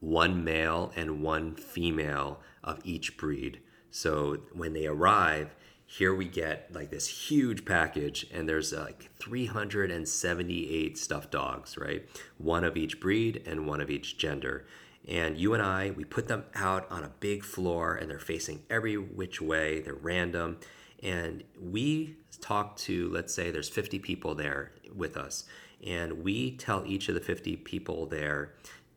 one 0.00 0.44
male 0.44 0.92
and 0.96 1.22
one 1.22 1.54
female 1.56 2.40
of 2.62 2.80
each 2.82 3.18
breed. 3.18 3.60
So 3.90 4.38
when 4.52 4.72
they 4.72 4.86
arrive, 4.86 5.54
here 5.96 6.12
we 6.12 6.24
get 6.24 6.74
like 6.74 6.90
this 6.90 7.06
huge 7.06 7.64
package, 7.64 8.26
and 8.32 8.48
there's 8.48 8.72
uh, 8.72 8.80
like 8.80 9.10
378 9.20 10.98
stuffed 10.98 11.30
dogs, 11.30 11.78
right? 11.78 12.08
One 12.36 12.64
of 12.64 12.76
each 12.76 12.98
breed 12.98 13.44
and 13.46 13.68
one 13.68 13.80
of 13.80 13.90
each 13.90 14.18
gender. 14.18 14.66
And 15.06 15.38
you 15.38 15.54
and 15.54 15.62
I, 15.62 15.92
we 15.92 16.04
put 16.04 16.26
them 16.26 16.46
out 16.56 16.90
on 16.90 17.04
a 17.04 17.12
big 17.20 17.44
floor 17.44 17.94
and 17.94 18.10
they're 18.10 18.18
facing 18.18 18.62
every 18.68 18.96
which 18.96 19.40
way, 19.40 19.82
they're 19.82 19.94
random. 19.94 20.58
And 21.00 21.44
we 21.60 22.16
talk 22.40 22.76
to, 22.78 23.08
let's 23.10 23.32
say 23.32 23.52
there's 23.52 23.68
50 23.68 24.00
people 24.00 24.34
there 24.34 24.72
with 24.92 25.16
us, 25.16 25.44
and 25.86 26.24
we 26.24 26.56
tell 26.56 26.82
each 26.86 27.08
of 27.08 27.14
the 27.14 27.20
50 27.20 27.54
people 27.58 28.06
there 28.06 28.54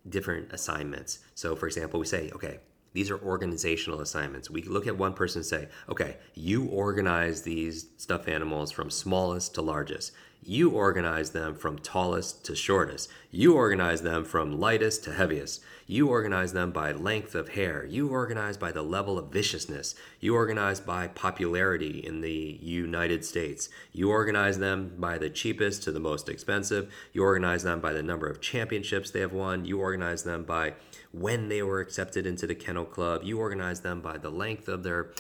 different 0.10 0.52
assignments. 0.52 1.20
So, 1.36 1.56
for 1.56 1.68
example, 1.68 2.00
we 2.00 2.08
say, 2.08 2.32
okay, 2.34 2.58
these 2.94 3.12
are 3.12 3.20
organizational 3.22 4.02
assignments. 4.02 4.50
We 4.50 4.64
look 4.64 4.88
at 4.88 4.98
one 4.98 5.14
person 5.14 5.40
and 5.40 5.46
say, 5.46 5.68
okay, 5.90 6.18
you 6.34 6.66
organize 6.66 7.44
these 7.44 7.88
stuffed 7.98 8.28
animals 8.28 8.72
from 8.72 8.90
smallest 8.90 9.56
to 9.56 9.62
largest. 9.62 10.14
You 10.44 10.70
organize 10.70 11.32
them 11.32 11.56
from 11.56 11.80
tallest 11.80 12.46
to 12.46 12.56
shortest. 12.56 13.10
You 13.32 13.56
organize 13.56 14.02
them 14.02 14.24
from 14.24 14.60
lightest 14.60 15.04
to 15.04 15.14
heaviest. 15.14 15.62
You 15.88 16.10
organize 16.10 16.54
them 16.54 16.72
by 16.72 16.92
length 16.92 17.36
of 17.36 17.50
hair. 17.50 17.86
You 17.86 18.10
organize 18.10 18.56
by 18.56 18.72
the 18.72 18.82
level 18.82 19.18
of 19.18 19.32
viciousness. 19.32 19.96
You 20.20 20.36
organize 20.36 20.80
by 20.80 21.08
popularity 21.08 22.00
in 22.00 22.22
the 22.22 22.60
United 22.62 23.26
States. 23.26 23.70
You 23.92 24.10
organize 24.12 24.60
them 24.60 24.94
by 24.98 25.18
the 25.18 25.30
cheapest 25.30 25.84
to 25.84 25.92
the 25.92 26.00
most 26.00 26.30
expensive. 26.30 26.94
You 27.14 27.24
organize 27.24 27.64
them 27.64 27.82
by 27.82 27.94
the 27.94 28.04
number 28.04 28.28
of 28.28 28.42
championships 28.42 29.12
they 29.12 29.22
have 29.22 29.34
won. 29.34 29.66
You 29.66 29.80
organize 29.80 30.24
them 30.24 30.44
by 30.44 30.74
when 31.12 31.50
they 31.50 31.62
were 31.62 31.80
accepted 31.80 32.26
into 32.26 32.48
the 32.48 32.56
kennel 32.56 32.86
club. 32.86 33.24
You 33.24 33.40
organize 33.40 33.82
them 33.82 34.02
by 34.02 34.18
the 34.18 34.30
length 34.30 34.68
of 34.68 34.84
their 34.84 35.12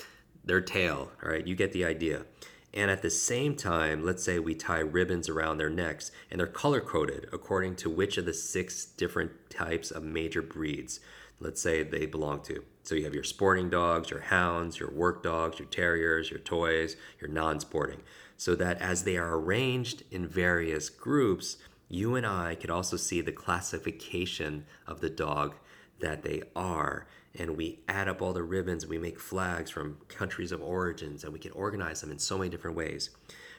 their 0.43 0.61
tail. 0.61 1.11
All 1.23 1.29
right, 1.29 1.45
you 1.45 1.55
get 1.55 1.73
the 1.73 1.85
idea. 1.85 2.25
And 2.73 2.91
at 2.91 3.01
the 3.01 3.09
same 3.09 3.55
time, 3.55 4.05
let's 4.05 4.23
say 4.23 4.39
we 4.39 4.53
tie 4.53 4.79
ribbons 4.79 5.29
around 5.29 5.57
their 5.57 5.69
necks 5.69 6.11
and 6.29 6.39
they're 6.39 6.47
color 6.47 6.81
coded 6.81 7.27
according 7.31 7.75
to 7.77 7.89
which 7.89 8.17
of 8.17 8.25
the 8.25 8.33
six 8.33 8.85
different 8.85 9.31
types 9.49 9.89
of 9.89 10.03
major 10.03 10.41
breeds, 10.41 10.99
let's 11.39 11.61
say 11.61 11.83
they 11.83 12.05
belong 12.05 12.41
to. 12.43 12.63
So 12.83 12.95
you 12.95 13.03
have 13.05 13.13
your 13.13 13.23
sporting 13.23 13.69
dogs, 13.69 14.09
your 14.09 14.21
hounds, 14.21 14.79
your 14.79 14.91
work 14.91 15.23
dogs, 15.23 15.59
your 15.59 15.67
terriers, 15.67 16.29
your 16.29 16.39
toys, 16.39 16.95
your 17.19 17.29
non 17.29 17.59
sporting. 17.59 18.01
So 18.37 18.55
that 18.55 18.79
as 18.79 19.03
they 19.03 19.17
are 19.17 19.35
arranged 19.35 20.03
in 20.11 20.27
various 20.27 20.89
groups, 20.89 21.57
you 21.89 22.15
and 22.15 22.25
I 22.25 22.55
could 22.55 22.69
also 22.69 22.97
see 22.97 23.21
the 23.21 23.31
classification 23.31 24.65
of 24.85 25.01
the 25.01 25.09
dog 25.09 25.55
that 25.99 26.23
they 26.23 26.43
are 26.55 27.07
and 27.39 27.55
we 27.55 27.79
add 27.87 28.07
up 28.07 28.21
all 28.21 28.33
the 28.33 28.43
ribbons 28.43 28.87
we 28.87 28.97
make 28.97 29.19
flags 29.19 29.69
from 29.69 29.97
countries 30.07 30.51
of 30.51 30.61
origins 30.61 31.23
and 31.23 31.31
we 31.31 31.39
can 31.39 31.51
organize 31.51 32.01
them 32.01 32.11
in 32.11 32.19
so 32.19 32.37
many 32.37 32.49
different 32.49 32.75
ways. 32.75 33.11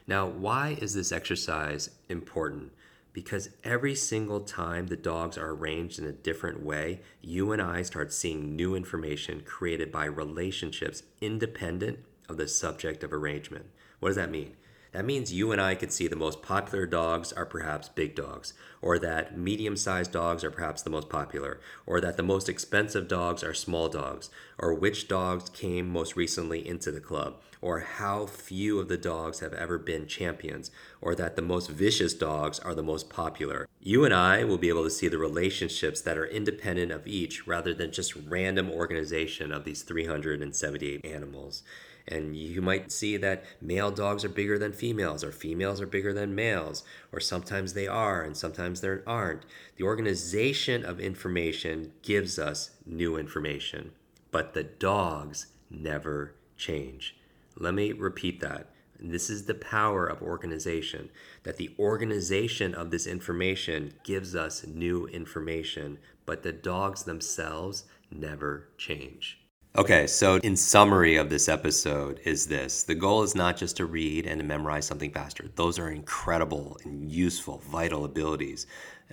Now 0.06 0.26
why 0.26 0.76
is 0.80 0.94
this 0.94 1.12
exercise 1.12 1.90
important? 2.08 2.72
Because 3.12 3.50
every 3.64 3.94
single 3.94 4.40
time 4.40 4.86
the 4.86 4.96
dogs 4.96 5.38
are 5.38 5.50
arranged 5.50 5.98
in 5.98 6.04
a 6.04 6.12
different 6.12 6.62
way 6.62 7.00
you 7.20 7.52
and 7.52 7.60
i 7.60 7.82
start 7.82 8.12
seeing 8.12 8.54
new 8.54 8.74
information 8.74 9.42
created 9.44 9.90
by 9.90 10.04
relationships 10.04 11.02
independent 11.20 11.98
of 12.28 12.36
the 12.36 12.48
subject 12.48 13.02
of 13.02 13.12
arrangement. 13.12 13.66
What 14.00 14.10
does 14.10 14.16
that 14.16 14.30
mean 14.30 14.56
That 14.98 15.04
means 15.04 15.32
you 15.32 15.52
and 15.52 15.60
I 15.60 15.76
could 15.76 15.92
see 15.92 16.08
the 16.08 16.16
most 16.16 16.42
popular 16.42 16.84
dogs 16.84 17.32
are 17.32 17.46
perhaps 17.46 17.88
big 17.88 18.16
dogs, 18.16 18.52
or 18.82 18.98
that 18.98 19.38
medium 19.38 19.76
sized 19.76 20.10
dogs 20.10 20.42
are 20.42 20.50
perhaps 20.50 20.82
the 20.82 20.90
most 20.90 21.08
popular, 21.08 21.60
or 21.86 22.00
that 22.00 22.16
the 22.16 22.24
most 22.24 22.48
expensive 22.48 23.06
dogs 23.06 23.44
are 23.44 23.54
small 23.54 23.88
dogs, 23.88 24.28
or 24.58 24.74
which 24.74 25.06
dogs 25.06 25.50
came 25.50 25.88
most 25.88 26.16
recently 26.16 26.66
into 26.66 26.90
the 26.90 26.98
club, 26.98 27.40
or 27.60 27.78
how 27.78 28.26
few 28.26 28.80
of 28.80 28.88
the 28.88 28.96
dogs 28.96 29.38
have 29.38 29.52
ever 29.52 29.78
been 29.78 30.08
champions, 30.08 30.72
or 31.00 31.14
that 31.14 31.36
the 31.36 31.42
most 31.42 31.70
vicious 31.70 32.12
dogs 32.12 32.58
are 32.58 32.74
the 32.74 32.82
most 32.82 33.08
popular. 33.08 33.68
You 33.80 34.04
and 34.04 34.12
I 34.12 34.42
will 34.42 34.58
be 34.58 34.68
able 34.68 34.82
to 34.82 34.90
see 34.90 35.06
the 35.06 35.16
relationships 35.16 36.00
that 36.00 36.18
are 36.18 36.26
independent 36.26 36.90
of 36.90 37.06
each 37.06 37.46
rather 37.46 37.72
than 37.72 37.92
just 37.92 38.16
random 38.16 38.68
organization 38.68 39.52
of 39.52 39.62
these 39.62 39.82
378 39.82 41.04
animals. 41.04 41.62
And 42.10 42.34
you 42.34 42.62
might 42.62 42.90
see 42.90 43.18
that 43.18 43.44
male 43.60 43.90
dogs 43.90 44.24
are 44.24 44.30
bigger 44.30 44.58
than 44.58 44.72
females, 44.72 45.22
or 45.22 45.30
females 45.30 45.78
are 45.80 45.86
bigger 45.86 46.14
than 46.14 46.34
males, 46.34 46.82
or 47.12 47.20
sometimes 47.20 47.74
they 47.74 47.86
are 47.86 48.22
and 48.22 48.34
sometimes 48.34 48.80
they 48.80 48.96
aren't. 49.06 49.44
The 49.76 49.84
organization 49.84 50.86
of 50.86 51.00
information 51.00 51.92
gives 52.02 52.38
us 52.38 52.70
new 52.86 53.16
information, 53.16 53.92
but 54.30 54.54
the 54.54 54.62
dogs 54.62 55.48
never 55.70 56.34
change. 56.56 57.14
Let 57.56 57.74
me 57.74 57.92
repeat 57.92 58.40
that. 58.40 58.70
This 58.98 59.28
is 59.28 59.44
the 59.44 59.54
power 59.54 60.06
of 60.06 60.22
organization, 60.22 61.10
that 61.42 61.58
the 61.58 61.74
organization 61.78 62.74
of 62.74 62.90
this 62.90 63.06
information 63.06 63.92
gives 64.02 64.34
us 64.34 64.66
new 64.66 65.06
information, 65.06 65.98
but 66.24 66.42
the 66.42 66.52
dogs 66.52 67.04
themselves 67.04 67.84
never 68.10 68.68
change. 68.78 69.37
Okay, 69.76 70.06
so 70.06 70.36
in 70.36 70.56
summary 70.56 71.16
of 71.16 71.28
this 71.28 71.48
episode 71.48 72.20
is 72.24 72.46
this. 72.46 72.82
The 72.82 72.94
goal 72.94 73.22
is 73.22 73.34
not 73.34 73.56
just 73.56 73.76
to 73.76 73.84
read 73.86 74.26
and 74.26 74.40
to 74.40 74.46
memorize 74.46 74.86
something 74.86 75.12
faster. 75.12 75.50
Those 75.54 75.78
are 75.78 75.90
incredible 75.90 76.78
and 76.84 77.08
useful, 77.10 77.58
vital 77.58 78.04
abilities. 78.04 78.66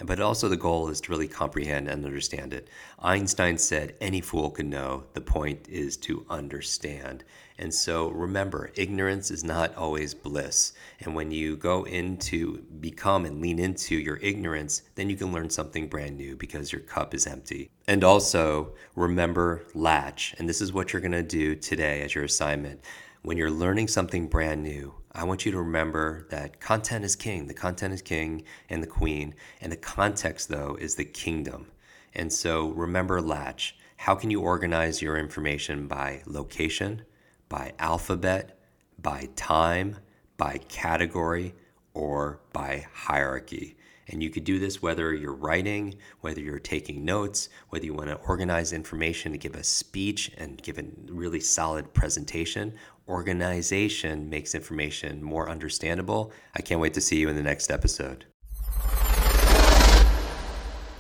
But 0.04 0.20
also 0.20 0.50
the 0.50 0.58
goal 0.58 0.90
is 0.90 1.00
to 1.02 1.12
really 1.12 1.28
comprehend 1.28 1.88
and 1.88 2.06
understand 2.06 2.54
it. 2.54 2.70
Einstein 3.00 3.58
said 3.58 3.96
any 4.02 4.20
fool 4.20 4.50
can 4.50 4.70
know. 4.70 5.06
The 5.14 5.22
point 5.22 5.70
is 5.70 5.96
to 5.98 6.26
understand. 6.30 7.24
And 7.58 7.74
so 7.74 8.10
remember, 8.10 8.72
ignorance 8.76 9.32
is 9.32 9.46
not 9.46 9.74
always 9.76 10.14
bliss. 10.14 10.74
And 11.00 11.16
when 11.16 11.32
you 11.32 11.56
go 11.56 11.86
into 11.86 12.58
become 12.82 13.26
and 13.26 13.42
lean 13.42 13.58
into 13.58 13.96
your 13.96 14.18
ignorance, 14.18 14.82
then 14.96 15.10
you 15.10 15.16
can 15.16 15.32
learn 15.32 15.50
something 15.50 15.88
brand 15.88 16.18
new 16.18 16.36
because 16.36 16.74
your 16.74 16.82
cup 16.82 17.14
is 17.14 17.26
empty. 17.26 17.72
And 17.88 18.04
also 18.04 18.74
remember 18.96 19.64
latch. 19.74 20.36
And 20.38 20.50
this 20.50 20.60
is 20.60 20.74
what 20.74 20.92
you're 20.92 21.02
going 21.02 21.14
to 21.14 21.24
do 21.24 21.56
today 21.56 22.02
as 22.02 22.14
your 22.14 22.26
assignment. 22.26 22.82
When 23.22 23.38
you're 23.38 23.50
learning 23.50 23.88
something 23.88 24.28
brand 24.28 24.62
new, 24.62 24.94
I 25.16 25.24
want 25.24 25.46
you 25.46 25.52
to 25.54 25.58
remember 25.58 26.28
that 26.30 26.60
content 26.60 27.06
is 27.06 27.16
king. 27.16 27.48
The 27.48 27.54
content 27.54 27.94
is 27.94 28.02
king 28.04 28.44
and 28.70 28.84
the 28.84 28.88
queen. 28.88 29.34
And 29.62 29.72
the 29.72 29.78
context, 29.78 30.50
though, 30.50 30.78
is 30.80 30.96
the 30.96 31.06
kingdom. 31.06 31.72
And 32.14 32.32
so 32.32 32.70
remember 32.70 33.22
latch. 33.22 33.76
How 33.98 34.14
can 34.14 34.30
you 34.30 34.42
organize 34.42 35.02
your 35.02 35.18
information 35.18 35.88
by 35.88 36.22
location? 36.28 37.04
by 37.50 37.74
alphabet, 37.80 38.60
by 39.02 39.30
time, 39.36 39.98
by 40.38 40.58
category, 40.68 41.54
or 41.94 42.42
by 42.52 42.86
hierarchy. 42.94 43.78
And 44.08 44.22
you 44.22 44.30
could 44.30 44.44
do 44.44 44.60
this 44.60 44.82
whether 44.82 45.14
you're 45.14 45.34
writing, 45.34 45.96
whether 46.22 46.40
you're 46.40 46.60
taking 46.60 47.04
notes, 47.04 47.50
whether 47.70 47.86
you 47.86 47.94
want 47.94 48.10
to 48.10 48.16
organize 48.28 48.74
information 48.74 49.32
to 49.32 49.38
give 49.38 49.56
a 49.56 49.64
speech 49.64 50.32
and 50.38 50.62
give 50.62 50.78
a 50.78 50.86
really 51.08 51.40
solid 51.40 51.94
presentation. 51.94 52.76
Organization 53.08 54.30
makes 54.30 54.56
information 54.56 55.24
more 55.24 55.50
understandable. 55.50 56.32
I 56.56 56.62
can't 56.62 56.82
wait 56.82 56.94
to 56.96 57.02
see 57.02 57.18
you 57.18 57.30
in 57.30 57.36
the 57.36 57.44
next 57.44 57.72
episode. 57.72 58.26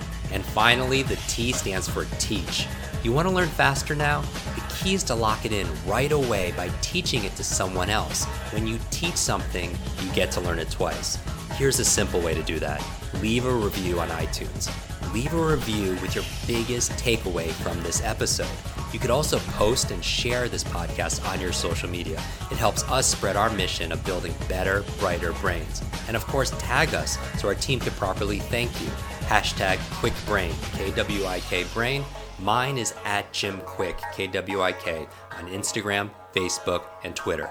And 0.31 0.43
finally, 0.43 1.03
the 1.03 1.17
T 1.27 1.51
stands 1.51 1.87
for 1.87 2.05
teach. 2.19 2.67
You 3.03 3.11
want 3.11 3.27
to 3.27 3.33
learn 3.33 3.49
faster 3.49 3.95
now? 3.95 4.21
The 4.55 4.75
key 4.75 4.93
is 4.93 5.03
to 5.05 5.15
lock 5.15 5.45
it 5.45 5.51
in 5.51 5.67
right 5.85 6.11
away 6.11 6.53
by 6.55 6.69
teaching 6.81 7.23
it 7.23 7.35
to 7.35 7.43
someone 7.43 7.89
else. 7.89 8.25
When 8.53 8.67
you 8.67 8.79
teach 8.91 9.15
something, 9.15 9.71
you 10.01 10.11
get 10.13 10.31
to 10.33 10.41
learn 10.41 10.59
it 10.59 10.69
twice. 10.69 11.17
Here's 11.55 11.79
a 11.79 11.85
simple 11.85 12.21
way 12.21 12.33
to 12.33 12.43
do 12.43 12.59
that 12.59 12.83
leave 13.21 13.45
a 13.45 13.53
review 13.53 13.99
on 13.99 14.07
iTunes. 14.09 14.71
Leave 15.13 15.33
a 15.33 15.45
review 15.45 15.91
with 16.01 16.15
your 16.15 16.23
biggest 16.47 16.91
takeaway 16.93 17.49
from 17.49 17.81
this 17.83 18.01
episode. 18.03 18.47
You 18.93 18.99
could 18.99 19.09
also 19.09 19.39
post 19.39 19.91
and 19.91 20.03
share 20.03 20.47
this 20.47 20.63
podcast 20.63 21.27
on 21.29 21.41
your 21.41 21.51
social 21.51 21.89
media. 21.89 22.21
It 22.49 22.57
helps 22.57 22.83
us 22.83 23.07
spread 23.07 23.35
our 23.35 23.49
mission 23.49 23.91
of 23.91 24.03
building 24.05 24.33
better, 24.47 24.83
brighter 24.99 25.33
brains. 25.33 25.81
And 26.07 26.15
of 26.15 26.25
course, 26.27 26.51
tag 26.59 26.93
us 26.93 27.17
so 27.39 27.47
our 27.47 27.55
team 27.55 27.79
can 27.79 27.93
properly 27.93 28.39
thank 28.39 28.71
you. 28.81 28.89
Hashtag 29.31 29.77
KwikBrain, 30.01 30.51
K 30.77 30.91
W 30.91 31.25
I 31.25 31.39
K 31.39 31.63
Brain. 31.73 32.03
Mine 32.39 32.77
is 32.77 32.93
at 33.05 33.31
Jim 33.31 33.61
Kwik, 33.61 33.97
K 34.13 34.27
W 34.27 34.61
I 34.61 34.73
K, 34.73 35.07
on 35.37 35.47
Instagram, 35.47 36.09
Facebook, 36.35 36.83
and 37.05 37.15
Twitter. 37.15 37.49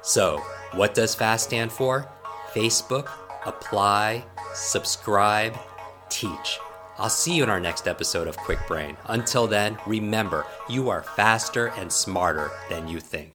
So, 0.00 0.40
what 0.74 0.94
does 0.94 1.16
FAST 1.16 1.46
stand 1.46 1.72
for? 1.72 2.08
Facebook, 2.52 3.10
apply, 3.44 4.24
subscribe, 4.54 5.58
teach. 6.08 6.60
I'll 6.98 7.08
see 7.10 7.34
you 7.34 7.42
in 7.42 7.50
our 7.50 7.58
next 7.58 7.88
episode 7.88 8.28
of 8.28 8.36
Kwik 8.36 8.64
Brain. 8.68 8.96
Until 9.06 9.48
then, 9.48 9.76
remember, 9.88 10.46
you 10.68 10.88
are 10.88 11.02
faster 11.02 11.72
and 11.78 11.92
smarter 11.92 12.52
than 12.70 12.86
you 12.86 13.00
think. 13.00 13.32